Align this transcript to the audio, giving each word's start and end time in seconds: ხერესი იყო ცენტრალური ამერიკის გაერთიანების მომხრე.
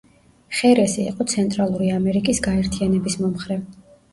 ხერესი 0.59 1.03
იყო 1.09 1.27
ცენტრალური 1.35 1.91
ამერიკის 1.99 2.41
გაერთიანების 2.49 3.21
მომხრე. 3.25 3.63